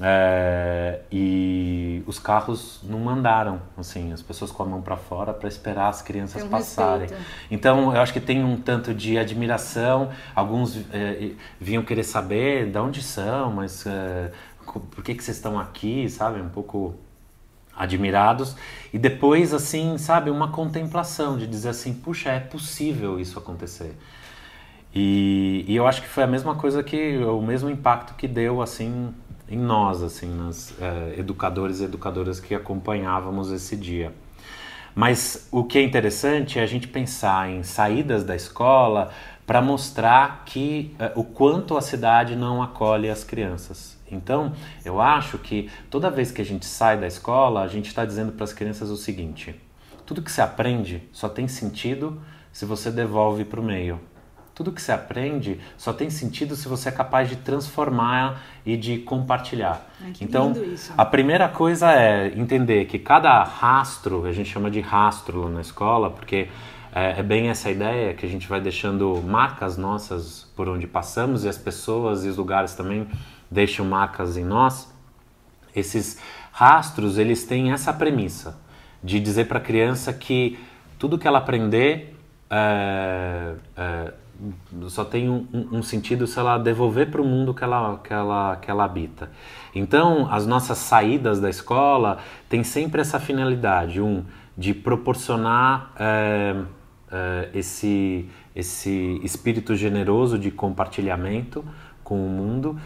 É, 0.00 1.02
e 1.10 2.02
os 2.04 2.18
carros 2.18 2.80
não 2.82 2.98
mandaram, 2.98 3.62
assim, 3.78 4.12
as 4.12 4.20
pessoas 4.20 4.50
com 4.50 4.64
a 4.64 4.66
mão 4.66 4.82
para 4.82 4.96
fora 4.96 5.32
para 5.32 5.48
esperar 5.48 5.88
as 5.88 6.02
crianças 6.02 6.42
um 6.42 6.48
passarem. 6.48 7.02
Respeito. 7.02 7.24
Então, 7.50 7.94
eu 7.94 8.00
acho 8.00 8.12
que 8.12 8.20
tem 8.20 8.44
um 8.44 8.56
tanto 8.56 8.92
de 8.92 9.16
admiração. 9.16 10.10
Alguns 10.34 10.76
é, 10.92 11.30
vinham 11.60 11.84
querer 11.84 12.02
saber 12.02 12.70
de 12.70 12.78
onde 12.78 13.02
são, 13.02 13.52
mas 13.52 13.86
é, 13.86 14.32
por 14.64 15.04
que, 15.04 15.14
que 15.14 15.22
vocês 15.22 15.36
estão 15.36 15.58
aqui, 15.60 16.08
sabe? 16.08 16.40
Um 16.40 16.48
pouco 16.48 16.94
admirados 17.76 18.56
e 18.92 18.98
depois 18.98 19.52
assim 19.52 19.98
sabe 19.98 20.30
uma 20.30 20.52
contemplação 20.52 21.36
de 21.36 21.44
dizer 21.44 21.70
assim 21.70 21.92
puxa 21.92 22.30
é 22.30 22.38
possível 22.38 23.18
isso 23.18 23.36
acontecer 23.36 23.96
e, 24.94 25.64
e 25.66 25.74
eu 25.74 25.84
acho 25.84 26.00
que 26.00 26.08
foi 26.08 26.22
a 26.22 26.26
mesma 26.26 26.54
coisa 26.54 26.84
que 26.84 27.18
o 27.18 27.42
mesmo 27.42 27.68
impacto 27.68 28.14
que 28.14 28.28
deu 28.28 28.62
assim 28.62 29.12
em 29.48 29.58
nós 29.58 30.02
assim 30.02 30.26
nas 30.26 30.74
é, 30.80 31.14
educadores 31.18 31.80
e 31.80 31.84
educadoras 31.84 32.40
que 32.40 32.54
acompanhávamos 32.54 33.50
esse 33.50 33.76
dia 33.76 34.12
mas 34.94 35.48
o 35.50 35.64
que 35.64 35.78
é 35.78 35.82
interessante 35.82 36.58
é 36.58 36.62
a 36.62 36.66
gente 36.66 36.86
pensar 36.86 37.50
em 37.50 37.62
saídas 37.62 38.24
da 38.24 38.36
escola 38.36 39.10
para 39.46 39.60
mostrar 39.60 40.44
que 40.46 40.94
é, 40.98 41.12
o 41.14 41.24
quanto 41.24 41.76
a 41.76 41.80
cidade 41.80 42.36
não 42.36 42.62
acolhe 42.62 43.10
as 43.10 43.24
crianças 43.24 43.94
então, 44.10 44.52
eu 44.84 45.00
acho 45.00 45.38
que 45.38 45.70
toda 45.90 46.10
vez 46.10 46.30
que 46.30 46.40
a 46.40 46.44
gente 46.44 46.66
sai 46.66 46.98
da 46.98 47.06
escola, 47.06 47.62
a 47.62 47.68
gente 47.68 47.88
está 47.88 48.04
dizendo 48.04 48.32
para 48.32 48.44
as 48.44 48.52
crianças 48.52 48.90
o 48.90 48.96
seguinte: 48.96 49.54
tudo 50.06 50.22
que 50.22 50.30
você 50.30 50.40
aprende 50.40 51.02
só 51.12 51.28
tem 51.28 51.48
sentido 51.48 52.20
se 52.52 52.64
você 52.64 52.90
devolve 52.90 53.44
para 53.44 53.60
o 53.60 53.64
meio. 53.64 54.00
Tudo 54.54 54.70
que 54.70 54.80
você 54.80 54.92
aprende 54.92 55.58
só 55.76 55.92
tem 55.92 56.08
sentido 56.08 56.54
se 56.54 56.68
você 56.68 56.88
é 56.88 56.92
capaz 56.92 57.28
de 57.28 57.36
transformar 57.36 58.40
e 58.64 58.76
de 58.76 58.98
compartilhar. 58.98 59.84
Ai, 60.00 60.12
então, 60.20 60.54
a 60.96 61.04
primeira 61.04 61.48
coisa 61.48 61.90
é 61.92 62.32
entender 62.36 62.84
que 62.84 62.98
cada 62.98 63.42
rastro, 63.42 64.24
a 64.26 64.32
gente 64.32 64.48
chama 64.48 64.70
de 64.70 64.80
rastro 64.80 65.48
na 65.48 65.60
escola, 65.60 66.08
porque 66.08 66.48
é, 66.94 67.18
é, 67.18 67.22
bem 67.24 67.48
essa 67.48 67.68
ideia 67.68 68.14
que 68.14 68.24
a 68.24 68.28
gente 68.28 68.46
vai 68.46 68.60
deixando 68.60 69.20
marcas 69.26 69.76
nossas 69.76 70.48
por 70.54 70.68
onde 70.68 70.86
passamos 70.86 71.44
e 71.44 71.48
as 71.48 71.58
pessoas 71.58 72.24
e 72.24 72.28
os 72.28 72.36
lugares 72.36 72.74
também 72.74 73.08
deixam 73.50 73.84
marcas 73.84 74.36
em 74.36 74.44
nós, 74.44 74.88
esses 75.74 76.20
rastros 76.52 77.18
eles 77.18 77.44
têm 77.44 77.72
essa 77.72 77.92
premissa 77.92 78.56
de 79.02 79.18
dizer 79.18 79.46
para 79.46 79.58
a 79.58 79.60
criança 79.60 80.12
que 80.12 80.56
tudo 80.96 81.18
que 81.18 81.26
ela 81.26 81.38
aprender 81.38 82.16
é, 82.48 83.54
é, 83.76 84.14
só 84.88 85.04
tem 85.04 85.28
um, 85.28 85.46
um, 85.52 85.82
sentido 85.82 86.26
se 86.26 86.38
ela 86.38 86.58
devolver 86.58 87.10
para 87.10 87.20
o 87.20 87.24
mundo 87.24 87.54
que 87.54 87.64
ela, 87.64 87.98
que, 87.98 88.12
ela, 88.12 88.56
que 88.56 88.70
ela 88.70 88.84
habita. 88.84 89.30
Então, 89.74 90.28
as 90.30 90.46
nossas 90.46 90.78
saídas 90.78 91.40
da 91.40 91.50
escola 91.50 92.18
têm 92.48 92.62
sempre 92.64 93.00
essa 93.00 93.18
finalidade, 93.18 94.00
um, 94.00 94.24
de 94.56 94.72
proporcionar 94.74 95.92
é, 95.98 96.56
é 97.10 97.50
esse, 97.54 98.28
esse 98.54 99.20
espírito 99.22 99.74
generoso 99.74 100.38
de 100.38 100.50
compartilhamento 100.50 101.64
com 102.02 102.24
o 102.24 102.28
mundo 102.28 102.78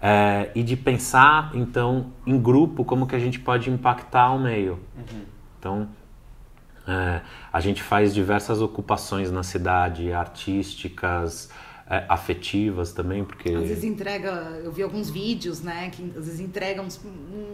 é, 0.00 0.50
e 0.54 0.62
de 0.62 0.76
pensar 0.76 1.50
então 1.54 2.06
em 2.26 2.40
grupo 2.40 2.84
como 2.84 3.06
que 3.06 3.14
a 3.14 3.18
gente 3.18 3.38
pode 3.38 3.70
impactar 3.70 4.30
o 4.32 4.38
meio. 4.38 4.78
Uhum. 4.96 5.22
Então 5.58 5.88
é, 6.86 7.20
a 7.52 7.60
gente 7.60 7.82
faz 7.82 8.14
diversas 8.14 8.60
ocupações 8.60 9.30
na 9.30 9.42
cidade, 9.42 10.12
artísticas, 10.12 11.50
é, 11.88 12.04
afetivas 12.08 12.92
também, 12.92 13.24
porque... 13.24 13.50
Às 13.50 13.68
vezes 13.68 13.84
entrega, 13.84 14.60
eu 14.62 14.70
vi 14.70 14.82
alguns 14.82 15.10
vídeos, 15.10 15.60
né, 15.60 15.90
que 15.90 16.02
às 16.16 16.26
vezes 16.26 16.40
entrega 16.40 16.80
uns, 16.80 17.00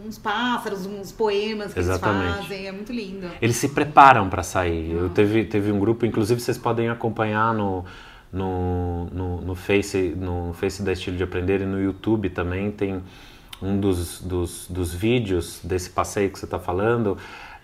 uns 0.07 0.19
pássaros, 0.19 0.85
uns 0.85 1.11
poemas 1.11 1.73
que 1.73 1.81
Exatamente. 1.81 2.25
eles 2.25 2.47
fazem, 2.47 2.67
é 2.67 2.73
muito 2.73 2.93
lindo. 2.93 3.31
Eles 3.41 3.57
se 3.57 3.71
preparam 3.71 4.29
para 4.29 4.43
sair. 4.43 4.93
Eu 4.93 5.09
teve, 5.09 5.45
teve 5.45 5.73
um 5.73 5.79
grupo, 5.79 6.05
inclusive 6.05 6.41
vocês 6.41 6.59
podem 6.59 6.91
acompanhar 6.91 7.55
no, 7.55 7.85
no, 8.31 9.07
no, 9.07 9.41
no, 9.41 9.55
Face, 9.55 10.15
no 10.17 10.53
Face 10.53 10.83
da 10.83 10.93
Estilo 10.93 11.17
de 11.17 11.23
Aprender 11.23 11.63
e 11.63 11.67
no 11.67 11.81
YouTube 11.81 12.29
também 12.29 12.71
tem 12.71 13.03
um 13.63 13.81
dos, 13.81 14.21
dos, 14.21 14.67
dos 14.69 14.93
vídeos 14.93 15.61
desse 15.65 15.89
passeio 15.89 16.31
que 16.31 16.39
você 16.39 16.45
está 16.45 16.59
falando. 16.59 17.17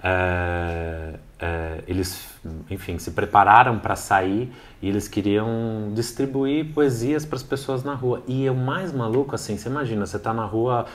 É, 0.03 1.19
é, 1.43 1.83
eles, 1.89 2.31
enfim, 2.71 2.99
se 2.99 3.11
prepararam 3.11 3.77
para 3.77 3.97
sair 3.97 4.53
e 4.81 4.89
eles 4.89 5.09
queriam 5.09 5.91
distribuir 5.93 6.73
poesias 6.73 7.27
para 7.27 7.35
as 7.35 7.43
pessoas 7.43 7.83
na 7.83 7.95
rua. 7.95 8.23
E 8.29 8.49
o 8.49 8.55
mais 8.55 8.93
maluco, 8.93 9.35
assim, 9.35 9.59
você 9.59 9.69
imagina, 9.69 10.07
você 10.07 10.19
está 10.19 10.33
na 10.33 10.45
rua 10.45 10.87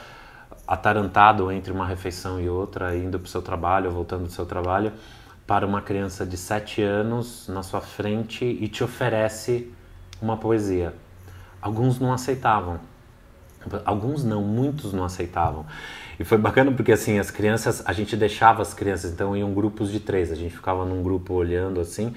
atarantado 0.65 1.51
entre 1.51 1.73
uma 1.73 1.85
refeição 1.85 2.39
e 2.39 2.47
outra, 2.47 2.95
indo 2.95 3.19
para 3.19 3.25
o 3.25 3.29
seu 3.29 3.41
trabalho, 3.41 3.91
voltando 3.91 4.23
do 4.23 4.31
seu 4.31 4.45
trabalho, 4.45 4.93
para 5.45 5.65
uma 5.65 5.81
criança 5.81 6.25
de 6.25 6.37
7 6.37 6.81
anos 6.81 7.49
na 7.49 7.61
sua 7.61 7.81
frente 7.81 8.45
e 8.45 8.69
te 8.69 8.85
oferece 8.85 9.69
uma 10.21 10.37
poesia. 10.37 10.93
Alguns 11.61 11.99
não 11.99 12.13
aceitavam. 12.13 12.79
Alguns 13.85 14.23
não, 14.23 14.41
muitos 14.43 14.93
não 14.93 15.03
aceitavam. 15.03 15.65
E 16.19 16.23
foi 16.23 16.37
bacana 16.37 16.71
porque 16.71 16.91
assim, 16.91 17.19
as 17.19 17.29
crianças, 17.29 17.83
a 17.85 17.93
gente 17.93 18.15
deixava 18.15 18.61
as 18.61 18.73
crianças, 18.73 19.11
então 19.11 19.35
iam 19.35 19.53
grupos 19.53 19.91
de 19.91 19.99
três, 19.99 20.31
a 20.31 20.35
gente 20.35 20.55
ficava 20.55 20.85
num 20.85 21.03
grupo 21.03 21.33
olhando 21.33 21.79
assim, 21.79 22.13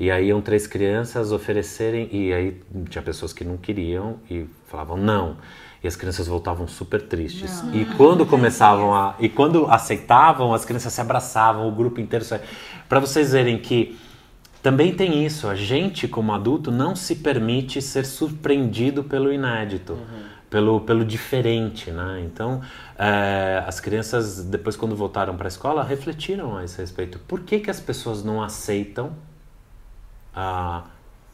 e 0.00 0.10
aí 0.10 0.28
iam 0.28 0.40
três 0.40 0.66
crianças 0.66 1.32
oferecerem, 1.32 2.08
e 2.10 2.32
aí 2.32 2.60
tinha 2.88 3.02
pessoas 3.02 3.32
que 3.32 3.44
não 3.44 3.56
queriam 3.56 4.16
e 4.30 4.46
falavam 4.66 4.96
não 4.96 5.36
e 5.82 5.88
as 5.88 5.96
crianças 5.96 6.28
voltavam 6.28 6.68
super 6.68 7.02
tristes. 7.02 7.62
Não. 7.62 7.74
E 7.74 7.84
quando 7.84 8.24
começavam 8.24 8.94
a. 8.94 9.16
E 9.18 9.28
quando 9.28 9.66
aceitavam, 9.66 10.54
as 10.54 10.64
crianças 10.64 10.92
se 10.92 11.00
abraçavam, 11.00 11.66
o 11.66 11.72
grupo 11.72 12.00
inteiro. 12.00 12.24
Para 12.88 13.00
vocês 13.00 13.32
verem 13.32 13.58
que 13.58 13.98
também 14.62 14.94
tem 14.94 15.26
isso, 15.26 15.48
a 15.48 15.56
gente 15.56 16.06
como 16.06 16.32
adulto 16.32 16.70
não 16.70 16.94
se 16.94 17.16
permite 17.16 17.82
ser 17.82 18.06
surpreendido 18.06 19.02
pelo 19.02 19.32
inédito. 19.32 19.94
Uhum. 19.94 20.31
Pelo, 20.52 20.82
pelo 20.82 21.02
diferente, 21.02 21.90
né? 21.90 22.22
Então, 22.26 22.60
é, 22.98 23.64
as 23.66 23.80
crianças, 23.80 24.44
depois 24.44 24.76
quando 24.76 24.94
voltaram 24.94 25.34
para 25.34 25.46
a 25.46 25.48
escola, 25.48 25.82
refletiram 25.82 26.58
a 26.58 26.64
esse 26.64 26.78
respeito. 26.78 27.18
Por 27.20 27.40
que, 27.40 27.58
que 27.58 27.70
as 27.70 27.80
pessoas 27.80 28.22
não 28.22 28.42
aceitam 28.42 29.12
a, 30.34 30.84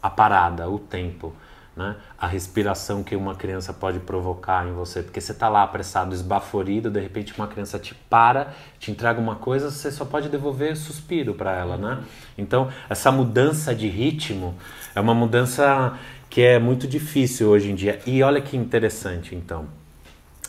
a 0.01 0.09
parada, 0.09 0.71
o 0.71 0.79
tempo? 0.79 1.35
né? 1.79 1.95
a 2.19 2.27
respiração 2.27 3.05
que 3.05 3.15
uma 3.15 3.37
criança 3.37 3.73
pode 3.73 4.01
provocar 4.01 4.67
em 4.67 4.73
você, 4.73 5.01
porque 5.01 5.21
você 5.21 5.31
está 5.31 5.49
lá 5.49 5.63
apressado, 5.63 6.13
esbaforido, 6.13 6.91
de 6.91 6.99
repente 6.99 7.33
uma 7.39 7.47
criança 7.47 7.79
te 7.79 7.95
para, 7.95 8.53
te 8.81 8.91
entrega 8.91 9.21
uma 9.21 9.37
coisa, 9.37 9.71
você 9.71 9.93
só 9.93 10.05
pode 10.05 10.29
devolver 10.29 10.77
suspiro 10.77 11.35
para 11.35 11.53
ela, 11.53 11.77
né? 11.77 12.03
Então 12.37 12.69
essa 12.91 13.13
mudança 13.13 13.73
de 13.73 13.87
ritmo 13.87 14.57
é 14.93 15.01
uma 15.01 15.15
mudança 15.15 15.97
que 16.29 16.43
é 16.43 16.59
muito 16.59 16.87
difícil 16.87 17.49
hoje 17.49 17.71
em 17.71 17.75
dia. 17.75 18.01
E 18.07 18.23
olha 18.23 18.41
que 18.41 18.57
interessante, 18.57 19.35
então. 19.35 19.67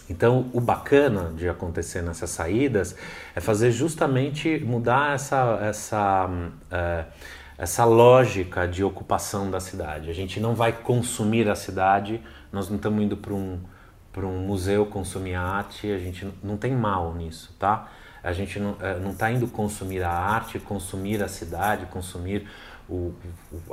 Então, 0.09 0.49
o 0.53 0.59
bacana 0.59 1.31
de 1.35 1.47
acontecer 1.47 2.01
nessas 2.01 2.31
saídas 2.31 2.95
é 3.35 3.39
fazer 3.39 3.71
justamente 3.71 4.59
mudar 4.59 5.13
essa, 5.13 5.59
essa 5.61 6.27
uh, 6.27 7.05
essa 7.59 7.83
lógica 7.83 8.65
de 8.65 8.85
ocupação 8.85 9.51
da 9.51 9.59
cidade. 9.59 10.09
A 10.09 10.13
gente 10.13 10.39
não 10.39 10.55
vai 10.55 10.71
consumir 10.71 11.49
a 11.49 11.55
cidade, 11.55 12.21
nós 12.53 12.69
não 12.69 12.77
estamos 12.77 13.03
indo 13.03 13.17
para 13.17 13.33
um, 13.33 13.59
um 14.17 14.39
museu 14.39 14.85
consumir 14.85 15.35
arte, 15.35 15.91
a 15.91 15.97
gente 15.97 16.25
não 16.41 16.55
tem 16.55 16.71
mal 16.71 17.13
nisso, 17.13 17.53
tá? 17.59 17.91
A 18.23 18.31
gente 18.31 18.59
não 18.59 19.11
está 19.11 19.29
eh, 19.29 19.33
indo 19.33 19.47
consumir 19.47 20.03
a 20.03 20.09
arte, 20.09 20.57
consumir 20.57 21.21
a 21.21 21.27
cidade, 21.27 21.85
consumir 21.87 22.47
o, 22.89 23.13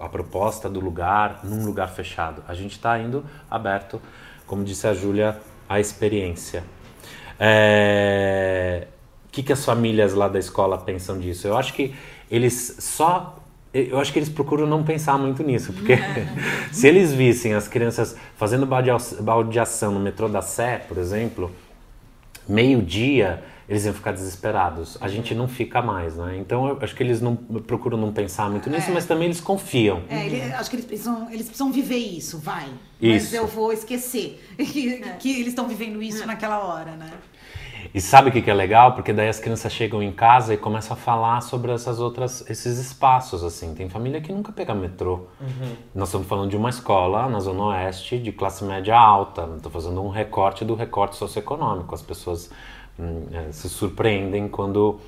a 0.01 0.09
proposta 0.09 0.69
do 0.69 0.81
lugar 0.81 1.41
num 1.43 1.65
lugar 1.65 1.89
fechado. 1.89 2.43
A 2.47 2.55
gente 2.55 2.73
está 2.73 2.99
indo 2.99 3.25
aberto, 3.51 4.01
como 4.47 4.63
disse 4.63 4.87
a 4.87 4.95
Júlia, 4.95 5.39
à 5.69 5.81
experiência. 5.81 6.63
É... 7.39 8.87
O 9.27 9.33
que, 9.37 9.43
que 9.43 9.53
as 9.53 9.65
famílias 9.65 10.15
lá 10.15 10.29
da 10.29 10.39
escola 10.39 10.79
pensam 10.79 11.19
disso? 11.19 11.47
Eu 11.47 11.57
acho 11.57 11.75
que 11.75 11.95
eles 12.31 12.77
só 12.79 13.39
eu 13.75 13.99
acho 13.99 14.11
que 14.11 14.19
eles 14.19 14.31
procuram 14.31 14.67
não 14.67 14.83
pensar 14.83 15.19
muito 15.19 15.43
nisso, 15.43 15.71
porque 15.73 15.99
se 16.73 16.89
eles 16.89 17.13
vissem 17.13 17.53
as 17.53 17.69
crianças 17.69 18.17
fazendo 18.37 18.67
baldeação 19.21 19.93
no 19.93 20.01
metrô 20.01 20.29
da 20.29 20.41
Sé, 20.41 20.79
por 20.89 20.97
exemplo, 20.97 21.51
meio-dia, 22.49 23.43
eles 23.69 23.85
iam 23.85 23.93
ficar 23.93 24.13
desesperados. 24.13 24.97
A 25.01 25.09
gente 25.09 25.35
não 25.35 25.49
fica 25.49 25.83
mais, 25.83 26.17
né? 26.17 26.37
Então 26.39 26.69
eu 26.69 26.79
acho 26.81 26.95
que 26.95 27.03
eles 27.03 27.21
não 27.21 27.35
procuram 27.35 27.99
não 27.99 28.13
pensar 28.13 28.49
muito 28.51 28.71
nisso, 28.71 28.91
é. 28.91 28.95
mas 28.95 29.07
também 29.07 29.27
eles 29.27 29.41
confiam. 29.41 30.03
É, 30.09 30.27
ele, 30.27 30.41
acho 30.53 30.71
que 30.71 30.77
eles 30.77 30.87
precisam, 30.87 31.29
eles 31.31 31.47
precisam 31.47 31.73
viver 31.73 31.97
isso, 31.97 32.39
vai. 32.39 32.69
Isso. 33.01 33.27
Mas 33.27 33.35
eu 33.35 33.47
vou 33.47 33.73
esquecer 33.73 34.41
que, 34.57 35.03
é. 35.03 35.17
que 35.19 35.33
eles 35.33 35.49
estão 35.49 35.67
vivendo 35.67 36.03
isso 36.03 36.23
é. 36.23 36.27
naquela 36.27 36.65
hora, 36.65 36.93
né? 36.93 37.11
E 37.95 38.01
sabe 38.01 38.29
o 38.29 38.33
que, 38.33 38.43
que 38.43 38.51
é 38.51 38.55
legal? 38.55 38.95
Porque 38.95 39.13
daí 39.13 39.29
as 39.29 39.39
crianças 39.39 39.73
chegam 39.73 40.03
em 40.03 40.13
casa 40.13 40.55
e 40.55 40.57
começam 40.57 40.97
a 40.97 41.01
falar 41.01 41.41
sobre 41.41 41.73
essas 41.73 42.01
outras, 42.01 42.49
esses 42.51 42.79
espaços, 42.79 43.45
assim. 43.45 43.75
Tem 43.75 43.89
família 43.89 44.21
que 44.21 44.33
nunca 44.33 44.53
pega 44.53 44.75
metrô. 44.75 45.27
Uhum. 45.41 45.77
Nós 45.95 46.09
estamos 46.09 46.27
falando 46.27 46.51
de 46.51 46.57
uma 46.57 46.69
escola 46.69 47.29
na 47.29 47.41
Zona 47.41 47.65
Oeste 47.67 48.19
de 48.19 48.33
classe 48.33 48.65
média 48.65 48.97
alta. 48.97 49.49
Estou 49.57 49.71
fazendo 49.71 50.03
um 50.03 50.09
recorte 50.09 50.65
do 50.65 50.75
recorte 50.75 51.17
socioeconômico. 51.17 51.95
As 51.95 52.03
pessoas 52.03 52.51
se 53.51 53.69
surpreendem 53.69 54.49
quando, 54.49 54.99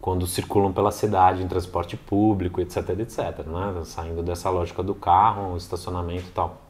quando 0.00 0.26
circulam 0.26 0.72
pela 0.72 0.90
cidade 0.90 1.42
em 1.42 1.48
transporte 1.48 1.96
público, 1.96 2.60
etc, 2.60 2.88
etc. 3.00 3.46
Né? 3.46 3.82
Saindo 3.84 4.22
dessa 4.22 4.50
lógica 4.50 4.82
do 4.82 4.94
carro, 4.94 5.56
estacionamento 5.56 6.26
e 6.28 6.32
tal. 6.32 6.60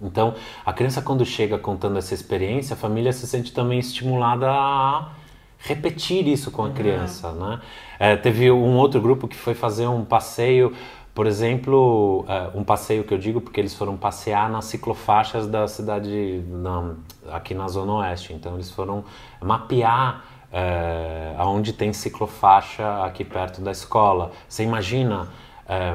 Então, 0.00 0.34
a 0.64 0.72
criança 0.72 1.00
quando 1.00 1.24
chega 1.24 1.58
contando 1.58 1.98
essa 1.98 2.12
experiência, 2.12 2.74
a 2.74 2.76
família 2.76 3.12
se 3.12 3.26
sente 3.26 3.52
também 3.52 3.78
estimulada 3.78 4.50
a 4.50 5.12
repetir 5.58 6.26
isso 6.28 6.50
com 6.50 6.64
a 6.64 6.70
criança, 6.70 7.32
né? 7.32 7.60
É, 7.98 8.14
teve 8.14 8.50
um 8.50 8.76
outro 8.76 9.00
grupo 9.00 9.26
que 9.26 9.36
foi 9.36 9.54
fazer 9.54 9.86
um 9.86 10.04
passeio, 10.04 10.74
por 11.16 11.26
exemplo, 11.26 12.26
é, 12.28 12.50
um 12.54 12.62
passeio 12.62 13.02
que 13.02 13.14
eu 13.14 13.16
digo 13.16 13.40
porque 13.40 13.58
eles 13.58 13.74
foram 13.74 13.96
passear 13.96 14.50
nas 14.50 14.66
ciclofaixas 14.66 15.46
da 15.46 15.66
cidade, 15.66 16.44
na, 16.46 16.94
aqui 17.32 17.54
na 17.54 17.66
Zona 17.68 17.94
Oeste. 17.94 18.34
Então 18.34 18.52
eles 18.52 18.70
foram 18.70 19.02
mapear 19.40 20.22
é, 20.52 21.34
aonde 21.38 21.72
tem 21.72 21.90
ciclofaixa 21.90 23.02
aqui 23.02 23.24
perto 23.24 23.62
da 23.62 23.70
escola. 23.70 24.30
Você 24.46 24.62
imagina 24.62 25.28
é, 25.66 25.94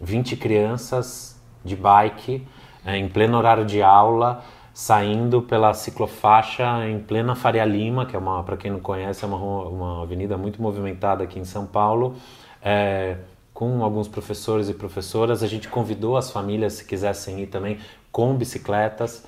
20 0.00 0.36
crianças 0.36 1.40
de 1.64 1.76
bike 1.76 2.44
é, 2.84 2.96
em 2.96 3.08
pleno 3.08 3.38
horário 3.38 3.64
de 3.64 3.80
aula, 3.80 4.42
saindo 4.74 5.42
pela 5.42 5.74
ciclofaixa 5.74 6.88
em 6.88 6.98
plena 6.98 7.36
Faria 7.36 7.64
Lima, 7.64 8.04
que 8.04 8.16
é 8.16 8.18
uma, 8.18 8.42
para 8.42 8.56
quem 8.56 8.72
não 8.72 8.80
conhece, 8.80 9.24
é 9.24 9.28
uma, 9.28 9.36
uma 9.36 10.02
avenida 10.02 10.36
muito 10.36 10.60
movimentada 10.60 11.22
aqui 11.22 11.38
em 11.38 11.44
São 11.44 11.66
Paulo, 11.66 12.16
é, 12.60 13.16
com 13.56 13.82
alguns 13.82 14.06
professores 14.06 14.68
e 14.68 14.74
professoras. 14.74 15.42
A 15.42 15.46
gente 15.46 15.66
convidou 15.66 16.18
as 16.18 16.30
famílias, 16.30 16.74
se 16.74 16.84
quisessem 16.84 17.40
ir 17.40 17.46
também, 17.46 17.78
com 18.12 18.34
bicicletas. 18.36 19.24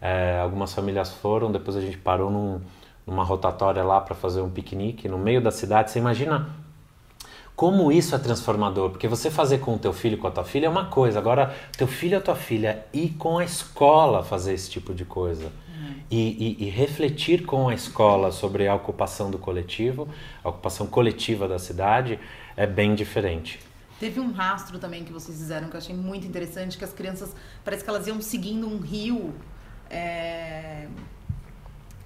É, 0.00 0.38
algumas 0.40 0.72
famílias 0.72 1.10
foram, 1.10 1.50
depois 1.50 1.76
a 1.76 1.80
gente 1.80 1.98
parou 1.98 2.30
num, 2.30 2.60
numa 3.04 3.24
rotatória 3.24 3.82
lá 3.82 4.00
para 4.00 4.14
fazer 4.14 4.40
um 4.40 4.48
piquenique 4.48 5.08
no 5.08 5.18
meio 5.18 5.40
da 5.40 5.50
cidade. 5.50 5.90
Você 5.90 5.98
imagina 5.98 6.48
como 7.56 7.90
isso 7.90 8.14
é 8.14 8.18
transformador? 8.20 8.90
Porque 8.90 9.08
você 9.08 9.32
fazer 9.32 9.58
com 9.58 9.74
o 9.74 9.78
teu 9.80 9.92
filho, 9.92 10.16
com 10.16 10.28
a 10.28 10.30
tua 10.30 10.44
filha 10.44 10.66
é 10.66 10.70
uma 10.70 10.84
coisa. 10.84 11.18
Agora, 11.18 11.52
teu 11.76 11.88
filho 11.88 12.18
ou 12.18 12.22
tua 12.22 12.36
filha 12.36 12.86
ir 12.92 13.16
com 13.18 13.38
a 13.38 13.44
escola 13.44 14.22
fazer 14.22 14.54
esse 14.54 14.70
tipo 14.70 14.94
de 14.94 15.04
coisa. 15.04 15.46
Uhum. 15.46 15.94
E, 16.08 16.56
e, 16.60 16.66
e, 16.66 16.70
refletir 16.70 17.44
com 17.44 17.68
a 17.68 17.74
escola 17.74 18.30
sobre 18.30 18.68
a 18.68 18.76
ocupação 18.76 19.28
do 19.28 19.38
coletivo, 19.38 20.08
a 20.44 20.50
ocupação 20.50 20.86
coletiva 20.86 21.48
da 21.48 21.58
cidade, 21.58 22.20
é 22.56 22.64
bem 22.64 22.94
diferente. 22.94 23.71
Teve 24.02 24.18
um 24.18 24.32
rastro 24.32 24.80
também 24.80 25.04
que 25.04 25.12
vocês 25.12 25.38
fizeram 25.38 25.68
que 25.68 25.76
eu 25.76 25.78
achei 25.78 25.94
muito 25.94 26.26
interessante, 26.26 26.76
que 26.76 26.82
as 26.82 26.92
crianças, 26.92 27.36
parece 27.64 27.84
que 27.84 27.88
elas 27.88 28.04
iam 28.08 28.20
seguindo 28.20 28.66
um 28.66 28.80
rio. 28.80 29.32
É... 29.88 30.88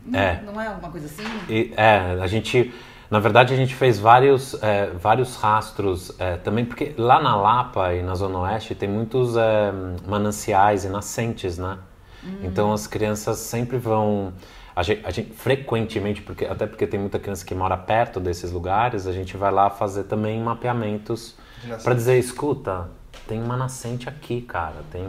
Não 0.05 0.21
é, 0.21 0.43
não 0.43 0.61
é 0.61 0.67
alguma 0.67 0.91
coisa 0.91 1.07
assim? 1.07 1.25
E, 1.49 1.73
é, 1.75 2.19
a 2.21 2.27
gente 2.27 2.71
na 3.11 3.19
verdade, 3.19 3.55
a 3.55 3.57
gente 3.57 3.75
fez 3.75 3.99
vários, 3.99 4.63
é, 4.63 4.91
vários 4.91 5.37
rastros 5.37 6.13
é, 6.21 6.37
também, 6.37 6.67
porque 6.67 6.95
lá 6.99 7.19
na 7.19 7.35
Lapa 7.35 7.95
e 7.95 8.03
na 8.03 8.15
Zona 8.15 8.41
Oeste 8.41 8.75
tem 8.75 8.91
muitos 8.91 9.35
é, 9.35 9.73
mananciais 10.07 10.85
e 10.85 10.91
nascentes, 10.91 11.57
né? 11.57 11.79
Uhum. 12.23 12.41
Então 12.43 12.75
as 12.75 12.87
crianças 12.87 13.39
sempre 13.39 13.79
vão. 13.79 14.35
A 14.75 14.83
gente, 14.83 15.01
a 15.03 15.11
gente, 15.11 15.33
frequentemente, 15.33 16.21
porque, 16.21 16.45
até 16.45 16.67
porque 16.67 16.87
tem 16.87 17.01
muita 17.01 17.19
criança 17.19 17.43
que 17.43 17.55
mora 17.55 17.75
perto 17.75 18.21
desses 18.21 18.53
lugares, 18.53 19.07
a 19.07 19.13
gente 19.13 19.35
vai 19.35 19.51
lá 19.51 19.71
fazer 19.71 20.05
também 20.05 20.39
mapeamentos 20.43 21.35
para 21.83 21.95
dizer: 21.95 22.19
escuta, 22.19 22.89
tem 23.27 23.43
uma 23.43 23.57
nascente 23.57 24.09
aqui, 24.09 24.41
cara. 24.43 24.83
Tem, 24.91 25.09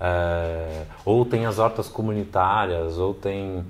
é, 0.00 0.84
ou 1.04 1.24
tem 1.24 1.46
as 1.46 1.58
hortas 1.58 1.88
comunitárias, 1.88 2.98
ou 2.98 3.14
tem 3.14 3.64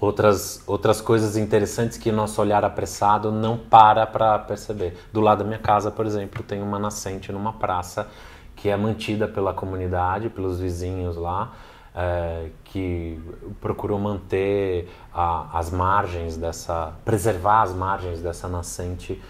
outras, 0.00 0.62
outras 0.66 1.00
coisas 1.00 1.36
interessantes 1.36 1.96
que 1.96 2.10
o 2.10 2.12
nosso 2.12 2.40
olhar 2.40 2.64
apressado 2.64 3.30
não 3.30 3.56
para 3.56 4.06
para 4.06 4.38
perceber. 4.38 4.96
Do 5.12 5.20
lado 5.20 5.38
da 5.38 5.44
minha 5.44 5.58
casa, 5.58 5.90
por 5.90 6.06
exemplo, 6.06 6.42
tem 6.42 6.60
uma 6.60 6.78
nascente 6.78 7.30
numa 7.30 7.52
praça 7.52 8.08
que 8.56 8.68
é 8.68 8.76
mantida 8.76 9.26
pela 9.26 9.54
comunidade, 9.54 10.28
pelos 10.28 10.60
vizinhos 10.60 11.16
lá, 11.16 11.52
é, 11.94 12.48
que 12.64 13.20
procuram 13.60 13.98
manter 13.98 14.88
a, 15.12 15.58
as 15.58 15.70
margens 15.70 16.36
dessa, 16.36 16.92
preservar 17.04 17.62
as 17.62 17.72
margens 17.72 18.20
dessa 18.20 18.48
nascente 18.48 19.20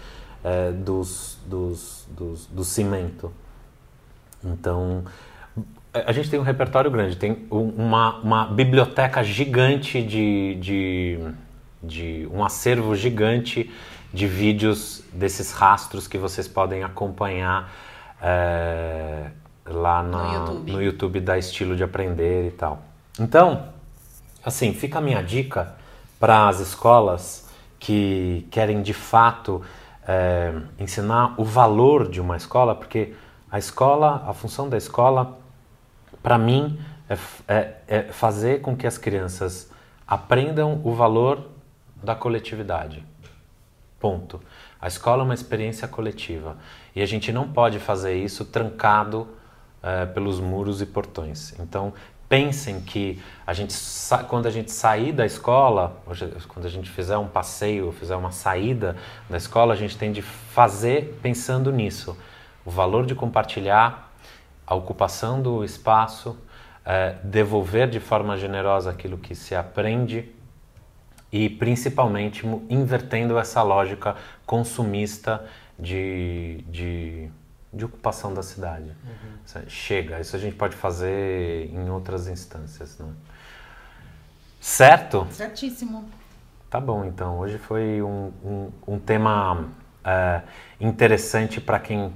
é, 0.43 0.71
dos, 0.71 1.37
dos, 1.45 2.07
dos, 2.09 2.45
do 2.47 2.63
cimento. 2.63 3.31
Então, 4.43 5.05
a 5.93 6.11
gente 6.11 6.29
tem 6.29 6.39
um 6.39 6.43
repertório 6.43 6.89
grande, 6.89 7.15
tem 7.15 7.45
uma, 7.49 8.17
uma 8.17 8.45
biblioteca 8.47 9.23
gigante 9.23 10.01
de, 10.01 10.55
de, 10.55 11.19
de, 11.81 12.27
um 12.31 12.43
acervo 12.43 12.95
gigante 12.95 13.71
de 14.11 14.27
vídeos 14.27 15.03
desses 15.13 15.51
rastros 15.51 16.07
que 16.07 16.17
vocês 16.17 16.47
podem 16.47 16.83
acompanhar 16.83 17.71
é, 18.21 19.27
lá 19.65 20.03
na, 20.03 20.23
no, 20.23 20.33
YouTube. 20.33 20.71
no 20.71 20.81
YouTube 20.81 21.19
da 21.19 21.37
Estilo 21.37 21.75
de 21.75 21.83
Aprender 21.83 22.47
e 22.47 22.51
tal. 22.51 22.83
Então, 23.19 23.69
assim, 24.43 24.73
fica 24.73 24.97
a 24.97 25.01
minha 25.01 25.21
dica 25.21 25.75
para 26.19 26.47
as 26.47 26.59
escolas 26.59 27.47
que 27.79 28.47
querem 28.49 28.81
de 28.81 28.93
fato 28.93 29.61
é, 30.07 30.53
ensinar 30.79 31.35
o 31.37 31.43
valor 31.43 32.09
de 32.09 32.19
uma 32.19 32.37
escola, 32.37 32.75
porque 32.75 33.13
a 33.51 33.57
escola, 33.57 34.23
a 34.27 34.33
função 34.33 34.67
da 34.67 34.77
escola 34.77 35.37
para 36.21 36.37
mim, 36.37 36.79
é, 37.09 37.17
é, 37.47 37.75
é 37.87 38.03
fazer 38.03 38.61
com 38.61 38.75
que 38.75 38.87
as 38.87 38.97
crianças 38.97 39.69
aprendam 40.07 40.81
o 40.83 40.93
valor 40.93 41.49
da 42.01 42.15
coletividade. 42.15 43.03
Ponto. 43.99 44.41
A 44.79 44.87
escola 44.87 45.21
é 45.21 45.25
uma 45.25 45.33
experiência 45.33 45.87
coletiva 45.87 46.57
e 46.95 47.01
a 47.01 47.05
gente 47.05 47.31
não 47.31 47.47
pode 47.47 47.79
fazer 47.79 48.15
isso 48.15 48.43
trancado 48.45 49.27
é, 49.81 50.05
pelos 50.05 50.39
muros 50.39 50.81
e 50.81 50.85
portões. 50.85 51.57
Então, 51.59 51.93
pensem 52.33 52.81
que 52.81 53.21
a 53.45 53.53
gente, 53.53 53.75
quando 54.27 54.47
a 54.47 54.49
gente 54.49 54.71
sair 54.71 55.11
da 55.11 55.23
escola, 55.23 56.01
quando 56.47 56.65
a 56.65 56.69
gente 56.69 56.89
fizer 56.89 57.15
um 57.15 57.27
passeio, 57.27 57.91
fizer 57.91 58.15
uma 58.15 58.31
saída 58.31 58.97
da 59.29 59.37
escola, 59.37 59.75
a 59.75 59.77
gente 59.77 59.95
tem 59.95 60.11
de 60.11 60.23
fazer 60.23 61.19
pensando 61.21 61.71
nisso. 61.71 62.17
O 62.65 62.71
valor 62.71 63.05
de 63.05 63.13
compartilhar 63.13 64.11
a 64.65 64.73
ocupação 64.73 65.43
do 65.43 65.63
espaço, 65.63 66.35
é, 66.83 67.17
devolver 67.23 67.87
de 67.87 67.99
forma 67.99 68.35
generosa 68.35 68.89
aquilo 68.89 69.19
que 69.19 69.35
se 69.35 69.53
aprende 69.53 70.31
e 71.31 71.47
principalmente 71.47 72.47
invertendo 72.67 73.37
essa 73.37 73.61
lógica 73.61 74.15
consumista 74.43 75.45
de, 75.77 76.65
de, 76.67 77.29
de 77.73 77.85
ocupação 77.85 78.33
da 78.33 78.43
cidade. 78.43 78.91
Uhum. 79.03 79.61
Chega, 79.67 80.19
isso 80.19 80.35
a 80.35 80.39
gente 80.39 80.55
pode 80.55 80.75
fazer 80.75 81.69
em 81.73 81.89
outras 81.89 82.27
instâncias. 82.27 82.97
Né? 82.99 83.11
Certo? 84.59 85.27
Certíssimo. 85.31 86.07
Tá 86.69 86.79
bom, 86.79 87.03
então. 87.03 87.39
Hoje 87.39 87.57
foi 87.57 88.01
um, 88.01 88.31
um, 88.43 88.71
um 88.87 88.99
tema 88.99 89.69
é, 90.03 90.41
interessante 90.79 91.59
para 91.59 91.79
quem 91.79 92.13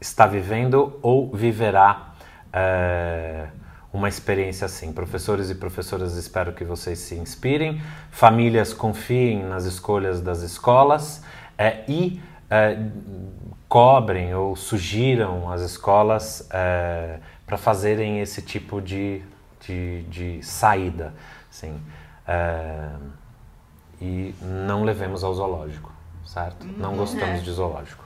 está 0.00 0.26
vivendo 0.26 0.98
ou 1.02 1.30
viverá 1.34 2.14
é, 2.52 3.48
uma 3.92 4.08
experiência 4.08 4.64
assim. 4.64 4.92
Professores 4.92 5.50
e 5.50 5.54
professoras, 5.54 6.16
espero 6.16 6.52
que 6.52 6.64
vocês 6.64 6.98
se 6.98 7.14
inspirem, 7.16 7.80
famílias 8.10 8.72
confiem 8.72 9.42
nas 9.44 9.64
escolhas 9.64 10.20
das 10.20 10.42
escolas 10.42 11.22
é, 11.58 11.84
e 11.88 12.20
é, 12.50 12.78
cobrem 13.68 14.34
ou 14.34 14.56
sugiram 14.56 15.50
as 15.50 15.60
escolas 15.62 16.48
para 17.46 17.56
fazerem 17.56 18.20
esse 18.20 18.42
tipo 18.42 18.80
de, 18.80 19.22
de, 19.64 20.02
de 20.02 20.42
saída. 20.42 21.14
Assim, 21.48 21.80
e 24.00 24.34
não 24.42 24.82
levemos 24.82 25.22
ao 25.22 25.34
zoológico, 25.34 25.92
certo? 26.24 26.66
Não 26.78 26.96
gostamos 26.96 27.44
de 27.44 27.52
zoológico. 27.52 28.04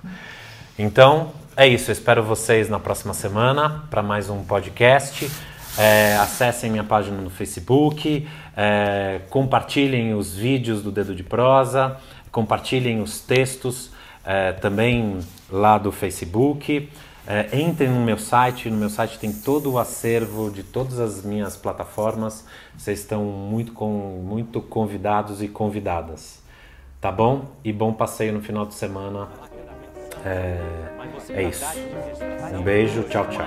Então, 0.79 1.33
é 1.57 1.67
isso. 1.69 1.91
Eu 1.91 1.93
espero 1.93 2.23
vocês 2.23 2.69
na 2.69 2.81
próxima 2.81 3.15
semana 3.15 3.85
para 3.89 4.03
mais 4.03 4.29
um 4.29 4.43
podcast. 4.43 5.31
É, 5.79 6.17
acessem 6.17 6.71
minha 6.71 6.85
página 6.85 7.21
no 7.21 7.31
Facebook, 7.31 8.29
é, 8.57 9.23
compartilhem 9.29 10.15
os 10.15 10.35
vídeos 10.35 10.83
do 10.83 10.93
Dedo 10.93 11.15
de 11.15 11.25
Prosa, 11.25 11.97
compartilhem 12.31 13.01
os 13.01 13.21
textos 13.21 13.91
é, 14.25 14.53
também 14.53 15.21
lá 15.51 15.79
do 15.79 15.93
Facebook. 15.93 16.91
É, 17.27 17.59
entrem 17.59 17.89
no 17.89 18.05
meu 18.05 18.19
site, 18.19 18.69
no 18.69 18.77
meu 18.77 18.91
site 18.91 19.19
tem 19.19 19.33
todo 19.33 19.73
o 19.73 19.79
acervo 19.79 20.51
de 20.51 20.63
todas 20.63 20.99
as 20.99 21.23
minhas 21.25 21.57
plataformas. 21.57 22.45
Vocês 22.77 23.01
estão 23.01 23.25
muito, 23.25 23.73
com, 23.73 24.23
muito 24.23 24.61
convidados 24.61 25.43
e 25.43 25.49
convidadas. 25.49 26.43
Tá 27.01 27.11
bom? 27.11 27.47
E 27.63 27.73
bom 27.73 27.93
passeio 27.93 28.33
no 28.33 28.43
final 28.43 28.67
de 28.67 28.75
semana. 28.75 29.29
É, 30.25 30.59
é 31.31 31.43
isso. 31.43 31.65
Um 32.53 32.63
beijo, 32.63 33.03
tchau, 33.05 33.27
tchau. 33.29 33.47